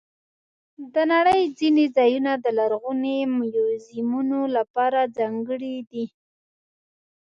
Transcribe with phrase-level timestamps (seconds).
[0.93, 6.05] د نړۍ ځینې ځایونه د لرغوني میوزیمونو لپاره ځانګړي دي.